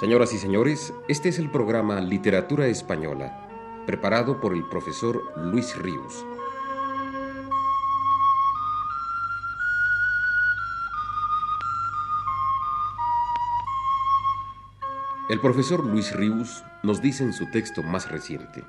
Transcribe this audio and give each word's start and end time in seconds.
Señoras 0.00 0.32
y 0.32 0.38
señores, 0.38 0.94
este 1.08 1.28
es 1.28 1.38
el 1.38 1.50
programa 1.50 2.00
Literatura 2.00 2.66
Española, 2.68 3.84
preparado 3.86 4.40
por 4.40 4.56
el 4.56 4.66
profesor 4.66 5.30
Luis 5.36 5.76
Ríos. 5.76 6.24
El 15.28 15.38
profesor 15.38 15.84
Luis 15.84 16.16
Ríos 16.16 16.64
nos 16.82 17.02
dice 17.02 17.22
en 17.24 17.34
su 17.34 17.50
texto 17.50 17.82
más 17.82 18.10
reciente. 18.10 18.64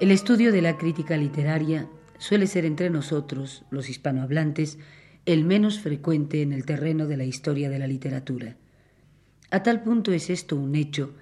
El 0.00 0.10
estudio 0.10 0.52
de 0.52 0.60
la 0.60 0.76
crítica 0.76 1.16
literaria 1.16 1.88
suele 2.18 2.46
ser 2.46 2.66
entre 2.66 2.90
nosotros, 2.90 3.64
los 3.70 3.88
hispanohablantes, 3.88 4.78
el 5.24 5.46
menos 5.46 5.80
frecuente 5.80 6.42
en 6.42 6.52
el 6.52 6.66
terreno 6.66 7.06
de 7.06 7.16
la 7.16 7.24
historia 7.24 7.70
de 7.70 7.78
la 7.78 7.86
literatura. 7.86 8.56
A 9.52 9.62
tal 9.62 9.82
punto 9.82 10.12
es 10.12 10.30
esto 10.30 10.56
un 10.56 10.74
hecho 10.74 11.12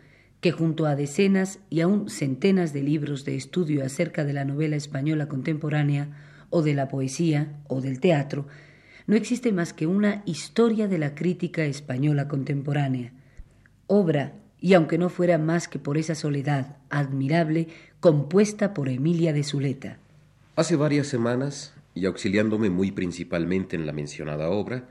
que 0.40 0.52
junto 0.52 0.86
a 0.86 0.94
decenas 0.94 1.58
y 1.68 1.80
aún 1.80 2.08
centenas 2.08 2.72
de 2.72 2.80
libros 2.80 3.24
de 3.24 3.34
estudio 3.34 3.84
acerca 3.84 4.24
de 4.24 4.32
la 4.32 4.44
novela 4.44 4.76
española 4.76 5.26
contemporánea, 5.26 6.46
o 6.48 6.62
de 6.62 6.74
la 6.74 6.86
poesía, 6.86 7.60
o 7.66 7.80
del 7.80 7.98
teatro, 7.98 8.46
no 9.08 9.16
existe 9.16 9.50
más 9.50 9.72
que 9.72 9.88
una 9.88 10.22
historia 10.26 10.86
de 10.86 10.98
la 10.98 11.16
crítica 11.16 11.64
española 11.64 12.28
contemporánea, 12.28 13.12
obra 13.88 14.34
y 14.60 14.74
aunque 14.74 14.96
no 14.96 15.08
fuera 15.08 15.36
más 15.36 15.66
que 15.66 15.80
por 15.80 15.98
esa 15.98 16.14
soledad 16.14 16.76
admirable 16.88 17.66
compuesta 17.98 18.74
por 18.74 18.88
Emilia 18.88 19.32
de 19.32 19.42
Zuleta. 19.42 19.98
Hace 20.54 20.76
varias 20.76 21.08
semanas, 21.08 21.74
y 21.94 22.06
auxiliándome 22.06 22.70
muy 22.70 22.92
principalmente 22.92 23.74
en 23.74 23.86
la 23.86 23.92
mencionada 23.92 24.50
obra, 24.50 24.88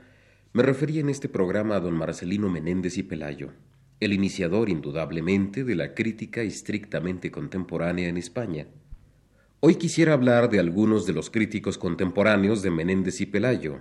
me 0.52 0.62
referí 0.62 0.98
en 0.98 1.08
este 1.08 1.28
programa 1.28 1.76
a 1.76 1.80
don 1.80 1.94
Marcelino 1.94 2.48
Menéndez 2.48 2.98
y 2.98 3.04
Pelayo, 3.04 3.52
el 4.00 4.12
iniciador 4.12 4.68
indudablemente 4.68 5.62
de 5.62 5.76
la 5.76 5.94
crítica 5.94 6.42
estrictamente 6.42 7.30
contemporánea 7.30 8.08
en 8.08 8.16
España. 8.16 8.66
Hoy 9.60 9.76
quisiera 9.76 10.14
hablar 10.14 10.50
de 10.50 10.58
algunos 10.58 11.06
de 11.06 11.12
los 11.12 11.30
críticos 11.30 11.78
contemporáneos 11.78 12.62
de 12.62 12.70
Menéndez 12.70 13.20
y 13.20 13.26
Pelayo, 13.26 13.80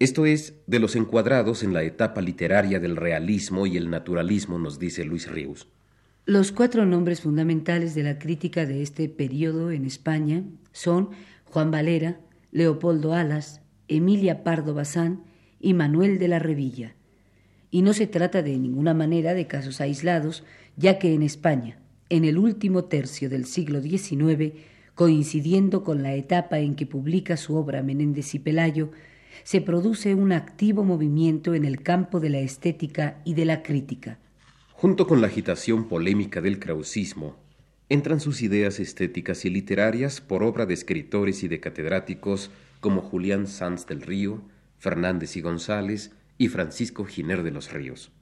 esto 0.00 0.26
es, 0.26 0.54
de 0.66 0.80
los 0.80 0.96
encuadrados 0.96 1.62
en 1.62 1.72
la 1.72 1.84
etapa 1.84 2.20
literaria 2.20 2.80
del 2.80 2.96
realismo 2.96 3.66
y 3.66 3.76
el 3.76 3.90
naturalismo, 3.90 4.58
nos 4.58 4.78
dice 4.78 5.04
Luis 5.04 5.30
Ríos. 5.30 5.68
Los 6.26 6.50
cuatro 6.50 6.84
nombres 6.84 7.20
fundamentales 7.20 7.94
de 7.94 8.02
la 8.02 8.18
crítica 8.18 8.66
de 8.66 8.82
este 8.82 9.08
periodo 9.08 9.70
en 9.70 9.84
España 9.84 10.42
son 10.72 11.10
Juan 11.44 11.70
Valera, 11.70 12.18
Leopoldo 12.50 13.14
Alas, 13.14 13.60
Emilia 13.86 14.42
Pardo 14.42 14.74
Bazán 14.74 15.22
y 15.64 15.72
Manuel 15.72 16.18
de 16.18 16.28
la 16.28 16.38
Revilla. 16.38 16.94
Y 17.70 17.80
no 17.80 17.94
se 17.94 18.06
trata 18.06 18.42
de 18.42 18.58
ninguna 18.58 18.92
manera 18.92 19.32
de 19.32 19.46
casos 19.46 19.80
aislados, 19.80 20.44
ya 20.76 20.98
que 20.98 21.14
en 21.14 21.22
España, 21.22 21.78
en 22.10 22.26
el 22.26 22.36
último 22.36 22.84
tercio 22.84 23.30
del 23.30 23.46
siglo 23.46 23.80
XIX, 23.80 24.52
coincidiendo 24.94 25.82
con 25.82 26.02
la 26.02 26.14
etapa 26.14 26.58
en 26.58 26.74
que 26.74 26.86
publica 26.86 27.38
su 27.38 27.56
obra 27.56 27.82
Menéndez 27.82 28.34
y 28.34 28.40
Pelayo, 28.40 28.90
se 29.42 29.62
produce 29.62 30.14
un 30.14 30.32
activo 30.32 30.84
movimiento 30.84 31.54
en 31.54 31.64
el 31.64 31.82
campo 31.82 32.20
de 32.20 32.28
la 32.28 32.40
estética 32.40 33.22
y 33.24 33.32
de 33.32 33.46
la 33.46 33.62
crítica. 33.62 34.18
Junto 34.74 35.06
con 35.06 35.22
la 35.22 35.28
agitación 35.28 35.88
polémica 35.88 36.42
del 36.42 36.58
krausismo, 36.58 37.36
entran 37.88 38.20
sus 38.20 38.42
ideas 38.42 38.80
estéticas 38.80 39.46
y 39.46 39.50
literarias 39.50 40.20
por 40.20 40.42
obra 40.42 40.66
de 40.66 40.74
escritores 40.74 41.42
y 41.42 41.48
de 41.48 41.60
catedráticos 41.60 42.50
como 42.80 43.00
Julián 43.00 43.46
Sanz 43.46 43.86
del 43.86 44.02
Río, 44.02 44.42
Fernández 44.84 45.34
y 45.38 45.40
González 45.40 46.12
y 46.36 46.48
Francisco 46.48 47.06
Giner 47.06 47.42
de 47.42 47.50
los 47.50 47.72
Ríos. 47.72 48.12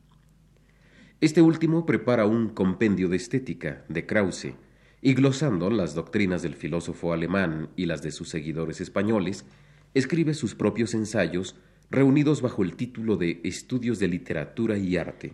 Este 1.20 1.42
último 1.42 1.86
prepara 1.86 2.24
un 2.24 2.50
compendio 2.50 3.08
de 3.08 3.16
estética 3.16 3.84
de 3.88 4.06
Krause 4.06 4.54
y 5.00 5.14
glosando 5.14 5.70
las 5.70 5.96
doctrinas 5.96 6.40
del 6.42 6.54
filósofo 6.54 7.12
alemán 7.12 7.70
y 7.74 7.86
las 7.86 8.02
de 8.02 8.12
sus 8.12 8.28
seguidores 8.28 8.80
españoles, 8.80 9.44
escribe 9.92 10.34
sus 10.34 10.54
propios 10.54 10.94
ensayos 10.94 11.56
reunidos 11.90 12.40
bajo 12.42 12.62
el 12.62 12.76
título 12.76 13.16
de 13.16 13.40
Estudios 13.42 13.98
de 13.98 14.06
Literatura 14.06 14.78
y 14.78 14.96
Arte. 14.96 15.32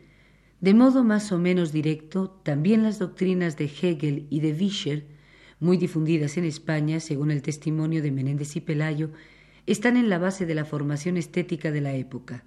De 0.62 0.72
modo 0.72 1.04
más 1.04 1.30
o 1.30 1.38
menos 1.38 1.72
directo, 1.72 2.40
también 2.42 2.82
las 2.82 2.98
doctrinas 2.98 3.58
de 3.58 3.66
Hegel 3.66 4.26
y 4.30 4.40
de 4.40 4.54
Vischer, 4.54 5.04
muy 5.60 5.76
difundidas 5.76 6.38
en 6.38 6.44
España, 6.44 7.00
según 7.00 7.30
el 7.30 7.42
testimonio 7.42 8.00
de 8.00 8.12
Menéndez 8.12 8.56
y 8.56 8.60
Pelayo, 8.62 9.10
están 9.72 9.98
en 9.98 10.08
la 10.08 10.18
base 10.18 10.46
de 10.46 10.54
la 10.54 10.64
formación 10.64 11.18
estética 11.18 11.70
de 11.70 11.82
la 11.82 11.94
época. 11.94 12.44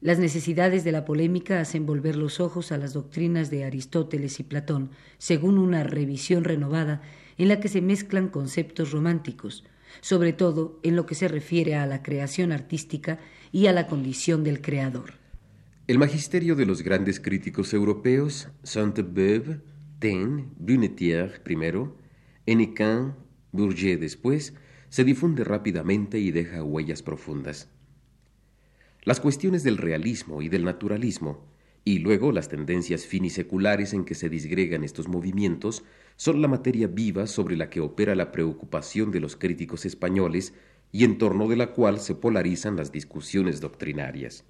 Las 0.00 0.18
necesidades 0.18 0.82
de 0.82 0.92
la 0.92 1.04
polémica 1.04 1.60
hacen 1.60 1.84
volver 1.84 2.16
los 2.16 2.40
ojos 2.40 2.72
a 2.72 2.78
las 2.78 2.94
doctrinas 2.94 3.50
de 3.50 3.64
Aristóteles 3.64 4.40
y 4.40 4.44
Platón, 4.44 4.90
según 5.18 5.58
una 5.58 5.82
revisión 5.82 6.44
renovada 6.44 7.02
en 7.36 7.48
la 7.48 7.60
que 7.60 7.68
se 7.68 7.82
mezclan 7.82 8.28
conceptos 8.28 8.92
románticos, 8.92 9.64
sobre 10.00 10.32
todo 10.32 10.80
en 10.82 10.96
lo 10.96 11.04
que 11.04 11.14
se 11.14 11.28
refiere 11.28 11.74
a 11.74 11.84
la 11.86 12.02
creación 12.02 12.52
artística 12.52 13.18
y 13.52 13.66
a 13.66 13.72
la 13.72 13.86
condición 13.86 14.42
del 14.42 14.62
creador. 14.62 15.14
El 15.86 15.98
magisterio 15.98 16.54
de 16.54 16.64
los 16.64 16.82
grandes 16.82 17.20
críticos 17.20 17.74
europeos, 17.74 18.48
Sainte-Beuve, 18.62 19.60
Taine, 19.98 20.46
Brunetière 20.58 21.40
primero, 21.42 21.96
Hennequin, 22.46 23.14
Bourget 23.52 23.98
después, 23.98 24.54
se 24.88 25.04
difunde 25.04 25.44
rápidamente 25.44 26.18
y 26.18 26.30
deja 26.30 26.62
huellas 26.62 27.02
profundas. 27.02 27.68
Las 29.02 29.20
cuestiones 29.20 29.62
del 29.62 29.76
realismo 29.76 30.42
y 30.42 30.48
del 30.48 30.64
naturalismo, 30.64 31.46
y 31.84 32.00
luego 32.00 32.32
las 32.32 32.48
tendencias 32.48 33.06
finiseculares 33.06 33.94
en 33.94 34.04
que 34.04 34.14
se 34.14 34.28
disgregan 34.28 34.84
estos 34.84 35.08
movimientos, 35.08 35.84
son 36.16 36.42
la 36.42 36.48
materia 36.48 36.86
viva 36.86 37.26
sobre 37.26 37.56
la 37.56 37.70
que 37.70 37.80
opera 37.80 38.14
la 38.14 38.32
preocupación 38.32 39.10
de 39.10 39.20
los 39.20 39.36
críticos 39.36 39.86
españoles 39.86 40.52
y 40.92 41.04
en 41.04 41.16
torno 41.16 41.48
de 41.48 41.56
la 41.56 41.68
cual 41.72 42.00
se 42.00 42.14
polarizan 42.14 42.76
las 42.76 42.92
discusiones 42.92 43.60
doctrinarias. 43.60 44.44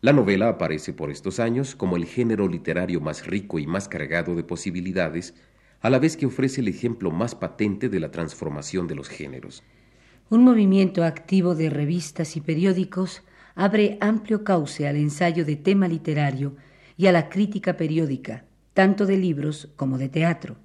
La 0.00 0.12
novela 0.12 0.48
aparece 0.48 0.92
por 0.92 1.10
estos 1.10 1.38
años 1.38 1.74
como 1.74 1.96
el 1.96 2.06
género 2.06 2.48
literario 2.48 3.00
más 3.00 3.26
rico 3.26 3.58
y 3.58 3.66
más 3.66 3.88
cargado 3.88 4.34
de 4.34 4.42
posibilidades, 4.42 5.34
a 5.82 5.90
la 5.90 5.98
vez 5.98 6.16
que 6.16 6.26
ofrece 6.26 6.60
el 6.60 6.68
ejemplo 6.68 7.10
más 7.10 7.34
patente 7.34 7.88
de 7.88 8.00
la 8.00 8.10
transformación 8.10 8.86
de 8.86 8.94
los 8.94 9.08
géneros. 9.08 9.62
Un 10.30 10.44
movimiento 10.44 11.04
activo 11.04 11.54
de 11.54 11.68
revistas 11.68 12.36
y 12.36 12.40
periódicos 12.40 13.22
abre 13.54 13.98
amplio 14.00 14.44
cauce 14.44 14.86
al 14.88 14.96
ensayo 14.96 15.44
de 15.44 15.56
tema 15.56 15.88
literario 15.88 16.56
y 16.96 17.08
a 17.08 17.12
la 17.12 17.28
crítica 17.28 17.76
periódica, 17.76 18.44
tanto 18.74 19.06
de 19.06 19.16
libros 19.18 19.68
como 19.76 19.98
de 19.98 20.08
teatro. 20.08 20.56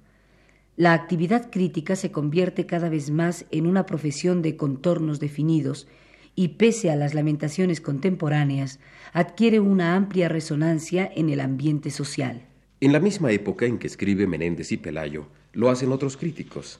La 0.76 0.92
actividad 0.92 1.50
crítica 1.50 1.96
se 1.96 2.12
convierte 2.12 2.64
cada 2.64 2.88
vez 2.88 3.10
más 3.10 3.44
en 3.50 3.66
una 3.66 3.84
profesión 3.84 4.40
de 4.40 4.56
contornos 4.56 5.18
definidos 5.18 5.88
y 6.36 6.48
pese 6.48 6.92
a 6.92 6.96
las 6.96 7.14
lamentaciones 7.14 7.80
contemporáneas, 7.80 8.78
adquiere 9.12 9.58
una 9.58 9.96
amplia 9.96 10.28
resonancia 10.28 11.10
en 11.12 11.30
el 11.30 11.40
ambiente 11.40 11.90
social. 11.90 12.46
En 12.80 12.92
la 12.92 13.00
misma 13.00 13.32
época 13.32 13.66
en 13.66 13.78
que 13.78 13.88
escribe 13.88 14.28
Menéndez 14.28 14.70
y 14.70 14.76
Pelayo, 14.76 15.26
lo 15.52 15.68
hacen 15.68 15.90
otros 15.90 16.16
críticos, 16.16 16.78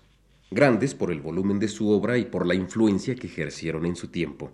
grandes 0.49 0.95
por 0.95 1.11
el 1.11 1.21
volumen 1.21 1.59
de 1.59 1.67
su 1.67 1.91
obra 1.91 2.19
y 2.19 2.25
por 2.25 2.47
la 2.47 2.55
influencia 2.55 3.17
que 3.17 3.27
ejercieron 3.27 3.85
en 3.85 3.97
su 3.97 4.07
tiempo. 4.07 4.53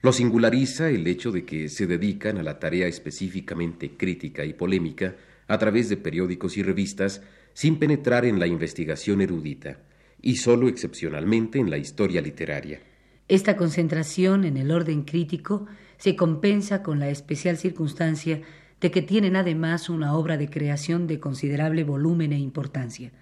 Lo 0.00 0.12
singulariza 0.12 0.90
el 0.90 1.06
hecho 1.06 1.30
de 1.30 1.44
que 1.44 1.68
se 1.68 1.86
dedican 1.86 2.38
a 2.38 2.42
la 2.42 2.58
tarea 2.58 2.88
específicamente 2.88 3.92
crítica 3.96 4.44
y 4.44 4.52
polémica 4.52 5.14
a 5.46 5.58
través 5.58 5.88
de 5.88 5.96
periódicos 5.96 6.56
y 6.56 6.64
revistas 6.64 7.22
sin 7.54 7.78
penetrar 7.78 8.24
en 8.24 8.40
la 8.40 8.48
investigación 8.48 9.20
erudita 9.20 9.78
y 10.20 10.38
sólo 10.38 10.66
excepcionalmente 10.66 11.60
en 11.60 11.70
la 11.70 11.78
historia 11.78 12.20
literaria. 12.20 12.80
Esta 13.28 13.56
concentración 13.56 14.44
en 14.44 14.56
el 14.56 14.72
orden 14.72 15.02
crítico 15.02 15.66
se 15.98 16.16
compensa 16.16 16.82
con 16.82 16.98
la 16.98 17.10
especial 17.10 17.56
circunstancia 17.58 18.42
de 18.82 18.90
que 18.90 19.00
tienen 19.00 19.36
además 19.36 19.88
una 19.88 20.16
obra 20.16 20.36
de 20.36 20.50
creación 20.50 21.06
de 21.06 21.20
considerable 21.20 21.84
volumen 21.84 22.32
e 22.32 22.38
importancia. 22.38 23.12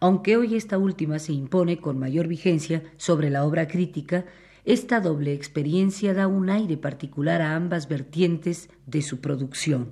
Aunque 0.00 0.36
hoy 0.36 0.56
esta 0.56 0.76
última 0.76 1.20
se 1.20 1.32
impone 1.32 1.78
con 1.78 2.00
mayor 2.00 2.26
vigencia 2.26 2.82
sobre 2.96 3.30
la 3.30 3.44
obra 3.44 3.68
crítica, 3.68 4.24
esta 4.64 5.00
doble 5.00 5.32
experiencia 5.32 6.14
da 6.14 6.26
un 6.26 6.50
aire 6.50 6.76
particular 6.76 7.42
a 7.42 7.54
ambas 7.54 7.88
vertientes 7.88 8.70
de 8.86 9.02
su 9.02 9.20
producción. 9.20 9.90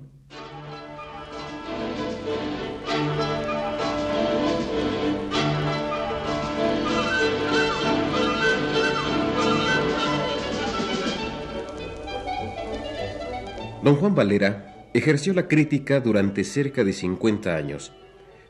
Don 13.83 13.95
Juan 13.95 14.13
Valera 14.13 14.70
ejerció 14.93 15.33
la 15.33 15.47
crítica 15.47 16.01
durante 16.01 16.43
cerca 16.43 16.83
de 16.83 16.91
50 16.91 17.55
años 17.55 17.93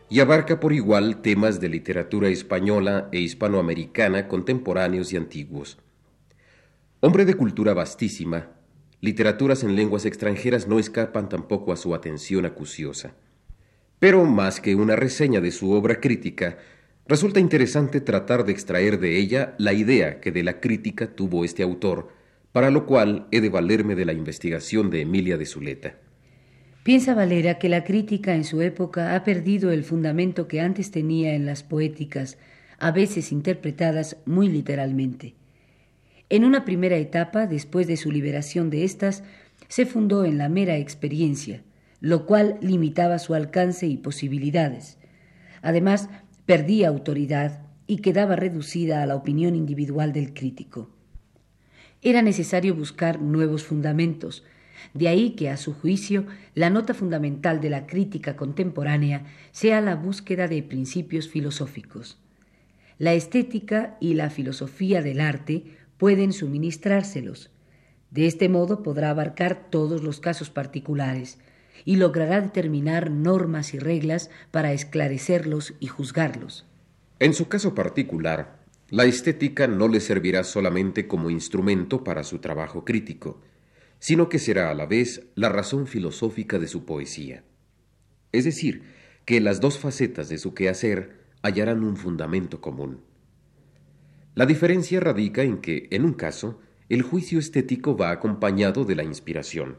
y 0.10 0.22
abarca 0.22 0.60
por 0.60 0.74
igual 0.74 1.22
temas 1.22 1.62
de 1.62 1.70
literatura 1.70 2.30
española 2.30 3.10
e 3.12 3.20
hispanoamericana 3.20 4.28
contemporáneos 4.28 5.14
y 5.14 5.18
antiguos. 5.18 5.78
Hombre 7.00 7.26
de 7.26 7.36
cultura 7.36 7.74
vastísima, 7.74 8.50
literaturas 9.02 9.64
en 9.64 9.76
lenguas 9.76 10.06
extranjeras 10.06 10.68
no 10.68 10.80
escapan 10.80 11.30
tampoco 11.30 11.72
a 11.72 11.78
su 11.78 11.94
atención 11.94 12.46
acuciosa. 12.46 13.14
Pero 14.00 14.26
más 14.26 14.60
que 14.60 14.76
una 14.76 14.96
reseña 14.96 15.42
de 15.42 15.52
su 15.52 15.72
obra 15.72 16.00
crítica, 16.00 16.58
resulta 17.08 17.40
interesante 17.40 18.02
tratar 18.02 18.46
de 18.46 18.52
extraer 18.52 19.00
de 19.00 19.18
ella 19.18 19.54
la 19.60 19.74
idea 19.74 20.20
que 20.20 20.32
de 20.32 20.44
la 20.44 20.60
crítica 20.60 21.16
tuvo 21.16 21.46
este 21.46 21.62
autor, 21.62 22.10
para 22.52 22.72
lo 22.72 22.88
cual 22.88 23.28
he 23.32 23.42
de 23.42 23.50
valerme 23.50 23.94
de 23.96 24.06
la 24.06 24.14
investigación 24.14 24.90
de 24.90 25.02
Emilia 25.02 25.38
de 25.38 25.46
Zuleta. 25.46 25.98
Piensa 26.84 27.14
Valera 27.14 27.60
que 27.60 27.70
la 27.70 27.84
crítica 27.84 28.34
en 28.34 28.44
su 28.44 28.62
época 28.62 29.16
ha 29.16 29.24
perdido 29.24 29.72
el 29.72 29.84
fundamento 29.84 30.48
que 30.48 30.62
antes 30.62 30.90
tenía 30.90 31.36
en 31.36 31.46
las 31.46 31.62
poéticas, 31.62 32.40
a 32.80 32.90
veces 32.90 33.32
interpretadas 33.32 34.18
muy 34.26 34.50
literalmente. 34.50 35.36
En 36.30 36.44
una 36.44 36.66
primera 36.66 36.96
etapa, 36.96 37.46
después 37.46 37.86
de 37.86 37.98
su 37.98 38.12
liberación 38.12 38.72
de 38.72 38.84
estas, 38.84 39.24
se 39.68 39.86
fundó 39.86 40.26
en 40.26 40.40
la 40.40 40.50
mera 40.50 40.78
experiencia, 40.78 41.62
lo 42.00 42.26
cual 42.26 42.58
limitaba 42.62 43.20
su 43.20 43.36
alcance 43.36 43.86
y 43.86 43.98
posibilidades. 43.98 44.98
Además, 45.62 46.10
perdía 46.48 46.88
autoridad 46.88 47.62
y 47.86 47.98
quedaba 47.98 48.36
reducida 48.36 49.04
a 49.04 49.06
la 49.06 49.16
opinión 49.16 49.56
individual 49.56 50.14
del 50.14 50.34
crítico. 50.34 50.90
Era 52.02 52.24
necesario 52.24 52.74
buscar 52.74 53.22
nuevos 53.22 53.64
fundamentos, 53.64 54.44
de 54.94 55.08
ahí 55.08 55.32
que, 55.32 55.50
a 55.50 55.58
su 55.58 55.74
juicio, 55.74 56.26
la 56.56 56.70
nota 56.70 56.94
fundamental 56.94 57.62
de 57.62 57.70
la 57.70 57.88
crítica 57.88 58.36
contemporánea 58.36 59.26
sea 59.52 59.82
la 59.82 59.96
búsqueda 59.96 60.48
de 60.48 60.64
principios 60.64 61.28
filosóficos. 61.28 62.18
La 62.98 63.14
estética 63.14 63.98
y 64.00 64.14
la 64.14 64.30
filosofía 64.30 65.02
del 65.02 65.22
arte 65.22 65.64
pueden 65.98 66.34
suministrárselos. 66.34 67.52
De 68.10 68.28
este 68.28 68.50
modo 68.50 68.84
podrá 68.84 69.10
abarcar 69.10 69.70
todos 69.70 70.04
los 70.04 70.20
casos 70.20 70.50
particulares, 70.50 71.40
y 71.86 71.96
logrará 71.96 72.42
determinar 72.42 73.12
normas 73.12 73.74
y 73.74 73.80
reglas 73.80 74.30
para 74.52 74.74
esclarecerlos 74.74 75.74
y 75.80 75.88
juzgarlos. 75.88 76.66
En 77.20 77.34
su 77.34 77.48
caso 77.48 77.76
particular, 77.76 78.60
la 78.90 79.06
estética 79.06 79.68
no 79.68 79.88
le 79.88 80.00
servirá 80.00 80.44
solamente 80.44 81.08
como 81.08 81.30
instrumento 81.30 82.04
para 82.04 82.24
su 82.24 82.40
trabajo 82.40 82.84
crítico, 82.84 83.42
sino 84.02 84.28
que 84.28 84.40
será 84.40 84.72
a 84.72 84.74
la 84.74 84.88
vez 84.88 85.28
la 85.36 85.48
razón 85.48 85.86
filosófica 85.88 86.60
de 86.60 86.68
su 86.68 86.84
poesía. 86.86 87.44
Es 88.34 88.44
decir, 88.44 88.82
que 89.26 89.40
las 89.40 89.62
dos 89.62 89.78
facetas 89.78 90.28
de 90.28 90.40
su 90.40 90.54
quehacer 90.54 91.22
hallarán 91.44 91.84
un 91.84 91.96
fundamento 91.96 92.60
común. 92.60 93.02
La 94.34 94.48
diferencia 94.48 95.00
radica 95.00 95.44
en 95.44 95.60
que, 95.60 95.88
en 95.92 96.04
un 96.04 96.14
caso, 96.14 96.60
el 96.90 97.04
juicio 97.04 97.38
estético 97.38 97.96
va 97.96 98.10
acompañado 98.10 98.86
de 98.86 98.96
la 98.96 99.04
inspiración, 99.04 99.78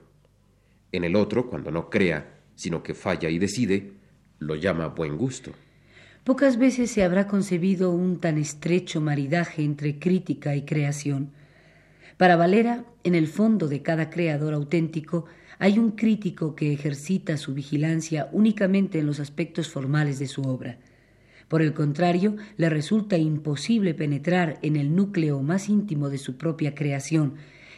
en 0.92 1.02
el 1.02 1.16
otro, 1.16 1.50
cuando 1.50 1.72
no 1.72 1.90
crea, 1.90 2.38
sino 2.54 2.82
que 2.82 2.94
falla 2.94 3.28
y 3.28 3.38
decide, 3.38 3.94
lo 4.38 4.54
llama 4.54 4.86
buen 4.86 5.16
gusto. 5.16 5.52
Pocas 6.22 6.58
veces 6.58 6.92
se 6.92 7.02
habrá 7.02 7.26
concebido 7.26 7.90
un 7.90 8.20
tan 8.20 8.38
estrecho 8.38 9.00
maridaje 9.00 9.64
entre 9.64 9.98
crítica 9.98 10.54
y 10.54 10.62
creación. 10.62 11.32
Para 12.22 12.36
Valera, 12.36 12.84
en 13.02 13.16
el 13.16 13.26
fondo 13.26 13.66
de 13.66 13.82
cada 13.82 14.08
creador 14.08 14.54
auténtico, 14.54 15.24
hay 15.58 15.80
un 15.80 15.90
crítico 15.90 16.54
que 16.54 16.72
ejercita 16.72 17.36
su 17.36 17.52
vigilancia 17.52 18.28
únicamente 18.30 19.00
en 19.00 19.06
los 19.06 19.18
aspectos 19.18 19.68
formales 19.68 20.20
de 20.20 20.28
su 20.28 20.42
obra. 20.42 20.78
Por 21.48 21.62
el 21.62 21.74
contrario, 21.74 22.36
le 22.56 22.70
resulta 22.70 23.18
imposible 23.18 23.92
penetrar 23.92 24.60
en 24.62 24.76
el 24.76 24.94
núcleo 24.94 25.42
más 25.42 25.68
íntimo 25.68 26.10
de 26.10 26.18
su 26.18 26.36
propia 26.36 26.76
creación, 26.76 27.34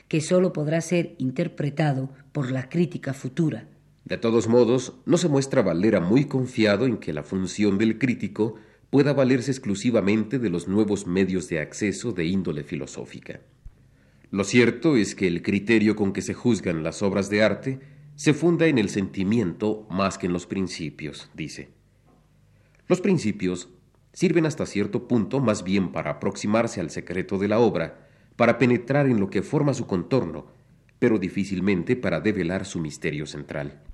que 0.08 0.20
sólo 0.20 0.52
podrá 0.52 0.82
ser 0.82 1.14
interpretado 1.17 2.11
por 2.32 2.52
la 2.52 2.69
crítica 2.69 3.14
futura. 3.14 3.67
De 4.05 4.19
todos 4.19 4.46
modos, 4.46 4.93
no 5.06 5.17
se 5.17 5.31
muestra 5.31 5.62
Valera 5.62 6.00
muy 6.00 6.26
confiado 6.26 6.85
en 6.85 6.99
que 6.99 7.14
la 7.14 7.23
función 7.23 7.79
del 7.79 7.99
crítico 7.99 8.56
pueda 8.91 9.14
valerse 9.14 9.52
exclusivamente 9.52 10.38
de 10.38 10.50
los 10.50 10.69
nuevos 10.69 11.06
medios 11.06 11.49
de 11.49 11.61
acceso 11.61 12.12
de 12.12 12.26
índole 12.26 12.62
filosófica. 12.62 13.41
Lo 14.34 14.42
cierto 14.42 14.96
es 14.96 15.14
que 15.14 15.28
el 15.28 15.42
criterio 15.42 15.94
con 15.94 16.12
que 16.12 16.20
se 16.20 16.34
juzgan 16.34 16.82
las 16.82 17.02
obras 17.02 17.31
de 17.31 17.44
arte 17.44 17.78
se 18.16 18.34
funda 18.34 18.66
en 18.66 18.78
el 18.78 18.88
sentimiento 18.88 19.86
más 19.90 20.19
que 20.19 20.26
en 20.26 20.32
los 20.32 20.48
principios, 20.48 21.31
dice. 21.36 21.69
Los 22.88 23.00
principios 23.00 23.69
sirven 24.12 24.44
hasta 24.44 24.66
cierto 24.66 25.06
punto 25.06 25.38
más 25.38 25.62
bien 25.62 25.92
para 25.92 26.10
aproximarse 26.10 26.81
al 26.81 26.90
secreto 26.90 27.38
de 27.38 27.46
la 27.46 27.60
obra, 27.60 28.08
para 28.34 28.58
penetrar 28.58 29.06
en 29.06 29.20
lo 29.20 29.31
que 29.31 29.42
forma 29.42 29.72
su 29.72 29.86
contorno, 29.86 30.48
pero 30.98 31.20
difícilmente 31.20 31.94
para 31.94 32.20
develar 32.20 32.66
su 32.66 32.81
misterio 32.81 33.26
central. 33.26 33.84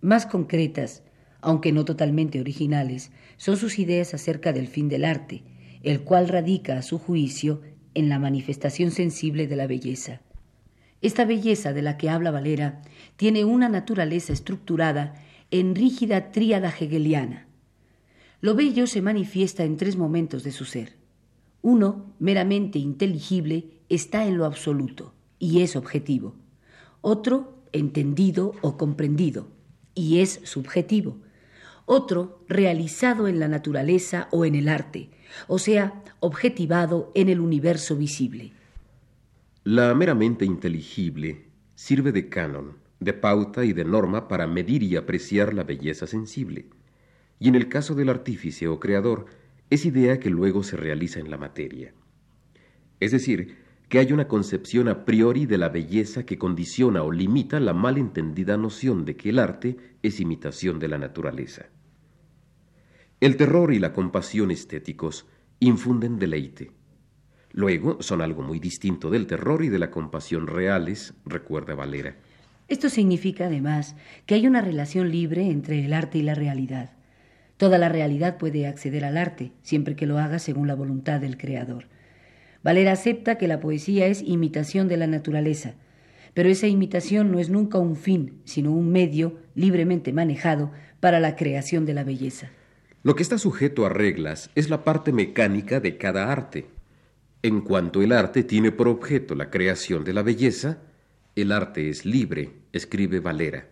Más 0.00 0.24
concretas, 0.24 1.02
aunque 1.40 1.72
no 1.72 1.84
totalmente 1.84 2.38
originales, 2.38 3.10
son 3.38 3.56
sus 3.56 3.80
ideas 3.80 4.14
acerca 4.14 4.52
del 4.52 4.68
fin 4.68 4.88
del 4.88 5.04
arte, 5.04 5.42
el 5.82 6.02
cual 6.02 6.28
radica, 6.28 6.78
a 6.78 6.82
su 6.82 7.00
juicio, 7.00 7.60
en 7.98 8.08
la 8.08 8.20
manifestación 8.20 8.92
sensible 8.92 9.48
de 9.48 9.56
la 9.56 9.66
belleza. 9.66 10.20
Esta 11.02 11.24
belleza 11.24 11.72
de 11.72 11.82
la 11.82 11.96
que 11.96 12.08
habla 12.08 12.30
Valera 12.30 12.80
tiene 13.16 13.44
una 13.44 13.68
naturaleza 13.68 14.32
estructurada 14.32 15.14
en 15.50 15.74
rígida 15.74 16.30
tríada 16.30 16.68
hegeliana. 16.68 17.48
Lo 18.40 18.54
bello 18.54 18.86
se 18.86 19.02
manifiesta 19.02 19.64
en 19.64 19.76
tres 19.76 19.96
momentos 19.96 20.44
de 20.44 20.52
su 20.52 20.64
ser. 20.64 20.94
Uno, 21.60 22.14
meramente 22.20 22.78
inteligible, 22.78 23.64
está 23.88 24.26
en 24.26 24.38
lo 24.38 24.44
absoluto 24.44 25.12
y 25.40 25.62
es 25.62 25.74
objetivo. 25.74 26.36
Otro, 27.00 27.58
entendido 27.72 28.52
o 28.62 28.76
comprendido 28.76 29.48
y 29.96 30.20
es 30.20 30.40
subjetivo. 30.44 31.18
Otro, 31.90 32.44
realizado 32.50 33.28
en 33.28 33.40
la 33.40 33.48
naturaleza 33.48 34.28
o 34.30 34.44
en 34.44 34.54
el 34.54 34.68
arte, 34.68 35.08
o 35.46 35.58
sea, 35.58 36.04
objetivado 36.20 37.10
en 37.14 37.30
el 37.30 37.40
universo 37.40 37.96
visible. 37.96 38.52
La 39.64 39.94
meramente 39.94 40.44
inteligible 40.44 41.46
sirve 41.76 42.12
de 42.12 42.28
canon, 42.28 42.76
de 43.00 43.14
pauta 43.14 43.64
y 43.64 43.72
de 43.72 43.86
norma 43.86 44.28
para 44.28 44.46
medir 44.46 44.82
y 44.82 44.96
apreciar 44.96 45.54
la 45.54 45.64
belleza 45.64 46.06
sensible. 46.06 46.66
Y 47.40 47.48
en 47.48 47.54
el 47.54 47.70
caso 47.70 47.94
del 47.94 48.10
artífice 48.10 48.68
o 48.68 48.78
creador, 48.78 49.24
es 49.70 49.86
idea 49.86 50.20
que 50.20 50.28
luego 50.28 50.64
se 50.64 50.76
realiza 50.76 51.20
en 51.20 51.30
la 51.30 51.38
materia. 51.38 51.94
Es 53.00 53.12
decir, 53.12 53.56
que 53.88 53.98
hay 53.98 54.12
una 54.12 54.28
concepción 54.28 54.88
a 54.88 55.06
priori 55.06 55.46
de 55.46 55.56
la 55.56 55.70
belleza 55.70 56.26
que 56.26 56.36
condiciona 56.36 57.02
o 57.02 57.10
limita 57.10 57.60
la 57.60 57.72
malentendida 57.72 58.58
noción 58.58 59.06
de 59.06 59.16
que 59.16 59.30
el 59.30 59.38
arte 59.38 59.78
es 60.02 60.20
imitación 60.20 60.78
de 60.78 60.88
la 60.88 60.98
naturaleza. 60.98 61.70
El 63.20 63.36
terror 63.36 63.74
y 63.74 63.80
la 63.80 63.92
compasión 63.92 64.52
estéticos 64.52 65.26
infunden 65.58 66.20
deleite. 66.20 66.70
Luego 67.50 68.00
son 68.00 68.22
algo 68.22 68.42
muy 68.42 68.60
distinto 68.60 69.10
del 69.10 69.26
terror 69.26 69.64
y 69.64 69.68
de 69.68 69.80
la 69.80 69.90
compasión 69.90 70.46
reales, 70.46 71.14
recuerda 71.26 71.74
Valera. 71.74 72.14
Esto 72.68 72.88
significa 72.88 73.46
además 73.46 73.96
que 74.24 74.36
hay 74.36 74.46
una 74.46 74.60
relación 74.60 75.10
libre 75.10 75.50
entre 75.50 75.84
el 75.84 75.94
arte 75.94 76.18
y 76.18 76.22
la 76.22 76.36
realidad. 76.36 76.92
Toda 77.56 77.78
la 77.78 77.88
realidad 77.88 78.38
puede 78.38 78.68
acceder 78.68 79.04
al 79.04 79.16
arte, 79.16 79.50
siempre 79.62 79.96
que 79.96 80.06
lo 80.06 80.18
haga 80.18 80.38
según 80.38 80.68
la 80.68 80.76
voluntad 80.76 81.18
del 81.18 81.36
Creador. 81.36 81.86
Valera 82.62 82.92
acepta 82.92 83.36
que 83.36 83.48
la 83.48 83.58
poesía 83.58 84.06
es 84.06 84.22
imitación 84.22 84.86
de 84.86 84.96
la 84.96 85.08
naturaleza, 85.08 85.74
pero 86.34 86.50
esa 86.50 86.68
imitación 86.68 87.32
no 87.32 87.40
es 87.40 87.50
nunca 87.50 87.78
un 87.78 87.96
fin, 87.96 88.42
sino 88.44 88.70
un 88.70 88.92
medio 88.92 89.40
libremente 89.56 90.12
manejado 90.12 90.70
para 91.00 91.18
la 91.18 91.34
creación 91.34 91.84
de 91.84 91.94
la 91.94 92.04
belleza. 92.04 92.50
Lo 93.08 93.14
que 93.14 93.22
está 93.22 93.38
sujeto 93.38 93.86
a 93.86 93.88
reglas 93.88 94.50
es 94.54 94.68
la 94.68 94.84
parte 94.84 95.14
mecánica 95.14 95.80
de 95.80 95.96
cada 95.96 96.30
arte. 96.30 96.66
En 97.40 97.62
cuanto 97.62 98.02
el 98.02 98.12
arte 98.12 98.44
tiene 98.44 98.70
por 98.70 98.86
objeto 98.86 99.34
la 99.34 99.48
creación 99.48 100.04
de 100.04 100.12
la 100.12 100.22
belleza, 100.22 100.82
el 101.34 101.52
arte 101.52 101.88
es 101.88 102.04
libre, 102.04 102.56
escribe 102.74 103.20
Valera. 103.20 103.70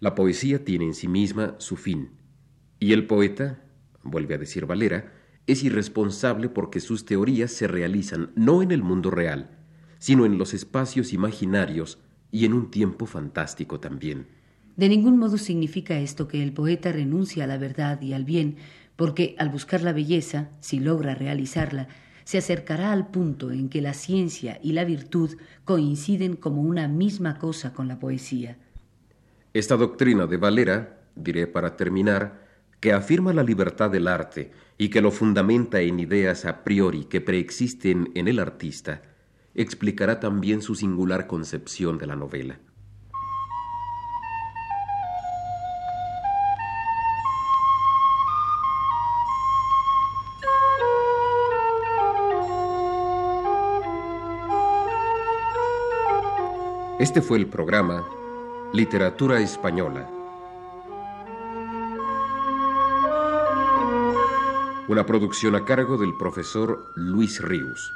La 0.00 0.16
poesía 0.16 0.64
tiene 0.64 0.86
en 0.86 0.94
sí 0.94 1.06
misma 1.06 1.54
su 1.58 1.76
fin, 1.76 2.10
y 2.80 2.94
el 2.94 3.06
poeta, 3.06 3.62
vuelve 4.02 4.34
a 4.34 4.38
decir 4.38 4.66
Valera, 4.66 5.12
es 5.46 5.62
irresponsable 5.62 6.48
porque 6.48 6.80
sus 6.80 7.04
teorías 7.04 7.52
se 7.52 7.68
realizan 7.68 8.32
no 8.34 8.60
en 8.60 8.72
el 8.72 8.82
mundo 8.82 9.12
real, 9.12 9.56
sino 10.00 10.26
en 10.26 10.36
los 10.36 10.52
espacios 10.52 11.12
imaginarios 11.12 12.00
y 12.32 12.44
en 12.44 12.54
un 12.54 12.72
tiempo 12.72 13.06
fantástico 13.06 13.78
también. 13.78 14.39
De 14.76 14.88
ningún 14.88 15.18
modo 15.18 15.38
significa 15.38 15.98
esto 15.98 16.28
que 16.28 16.42
el 16.42 16.52
poeta 16.52 16.92
renuncia 16.92 17.44
a 17.44 17.46
la 17.46 17.58
verdad 17.58 18.00
y 18.00 18.12
al 18.12 18.24
bien, 18.24 18.56
porque 18.96 19.34
al 19.38 19.48
buscar 19.48 19.82
la 19.82 19.92
belleza, 19.92 20.50
si 20.60 20.80
logra 20.80 21.14
realizarla, 21.14 21.88
se 22.24 22.38
acercará 22.38 22.92
al 22.92 23.08
punto 23.08 23.50
en 23.50 23.68
que 23.68 23.80
la 23.80 23.94
ciencia 23.94 24.60
y 24.62 24.72
la 24.72 24.84
virtud 24.84 25.36
coinciden 25.64 26.36
como 26.36 26.62
una 26.62 26.86
misma 26.86 27.38
cosa 27.38 27.72
con 27.72 27.88
la 27.88 27.98
poesía. 27.98 28.56
Esta 29.52 29.76
doctrina 29.76 30.26
de 30.26 30.36
Valera, 30.36 31.00
diré 31.16 31.46
para 31.46 31.76
terminar, 31.76 32.46
que 32.78 32.92
afirma 32.92 33.32
la 33.32 33.42
libertad 33.42 33.90
del 33.90 34.06
arte 34.06 34.52
y 34.78 34.88
que 34.88 35.02
lo 35.02 35.10
fundamenta 35.10 35.80
en 35.80 36.00
ideas 36.00 36.44
a 36.44 36.62
priori 36.62 37.04
que 37.04 37.20
preexisten 37.20 38.10
en 38.14 38.28
el 38.28 38.38
artista, 38.38 39.02
explicará 39.54 40.20
también 40.20 40.62
su 40.62 40.74
singular 40.74 41.26
concepción 41.26 41.98
de 41.98 42.06
la 42.06 42.16
novela. 42.16 42.60
Este 57.00 57.22
fue 57.22 57.38
el 57.38 57.46
programa 57.46 58.06
Literatura 58.74 59.40
Española. 59.40 60.06
Una 64.86 65.06
producción 65.06 65.54
a 65.54 65.64
cargo 65.64 65.96
del 65.96 66.14
profesor 66.18 66.92
Luis 66.96 67.40
Ríos. 67.40 67.94